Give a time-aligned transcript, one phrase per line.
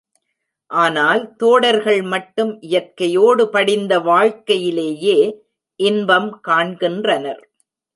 [0.71, 5.17] ஆனால் தோடர்கள் மட்டும் இயற்கையோடு படிந்த வாழ்க்கையிலேயே
[5.79, 7.43] இன்பம் காண்கின்றனர்.